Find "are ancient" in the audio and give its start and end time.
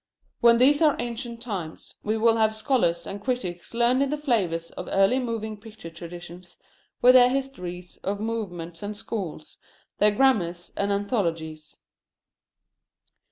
0.81-1.41